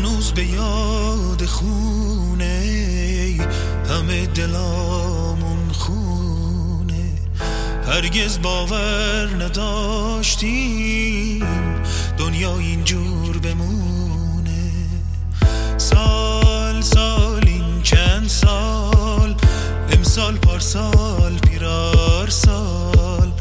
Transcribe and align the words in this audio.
هنوز 0.00 0.32
به 0.32 0.44
یاد 0.44 1.44
خونه 1.46 2.60
همه 3.88 4.26
دلامون 4.26 5.72
خونه. 5.72 7.12
هرگز 7.86 8.38
باور 8.42 9.28
نداشتیم 9.44 10.60
دنیا 12.18 12.58
اینجور 12.58 13.38
بمونه. 13.38 14.72
سال 15.76 16.80
سال 16.80 17.44
این 17.46 17.82
چند 17.82 18.28
سال 18.28 19.34
امسال 19.92 20.36
پارسال 20.36 21.38
پیرار 21.38 22.28
سال. 22.28 23.32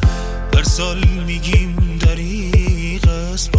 هر 0.53 0.63
سال 0.63 1.07
میگیم 1.27 1.97
دریق 1.99 3.07
است 3.07 3.51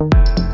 you 0.00 0.49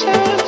treasure. 0.00 0.39